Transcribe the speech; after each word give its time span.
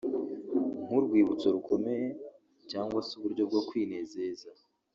nk’urwibutso 0.85 1.47
rukomeye 1.55 2.07
cyangwa 2.71 2.99
se 3.07 3.11
uburyo 3.19 3.43
bwo 3.49 3.61
kwinezeza 3.67 4.49